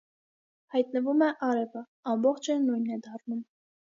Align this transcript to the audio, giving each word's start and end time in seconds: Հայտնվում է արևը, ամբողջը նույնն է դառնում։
Հայտնվում 0.75 1.21
է 1.25 1.27
արևը, 1.49 1.85
ամբողջը 2.13 2.57
նույնն 2.63 2.91
է 2.95 2.99
դառնում։ 3.09 3.45